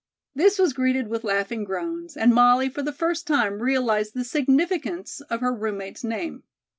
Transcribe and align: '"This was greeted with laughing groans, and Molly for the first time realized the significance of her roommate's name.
'"This 0.35 0.57
was 0.57 0.73
greeted 0.73 1.09
with 1.09 1.23
laughing 1.23 1.63
groans, 1.63 2.17
and 2.17 2.33
Molly 2.33 2.69
for 2.69 2.81
the 2.81 2.91
first 2.91 3.27
time 3.27 3.61
realized 3.61 4.15
the 4.15 4.23
significance 4.23 5.21
of 5.29 5.41
her 5.41 5.53
roommate's 5.53 6.03
name. 6.03 6.41